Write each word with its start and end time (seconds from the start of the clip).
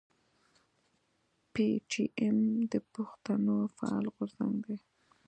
پي 1.53 1.65
ټي 1.89 2.03
ايم 2.19 2.37
د 2.71 2.73
پښتنو 2.93 3.55
فعال 3.75 4.05
غورځنګ 4.15 4.55
دی. 4.65 4.77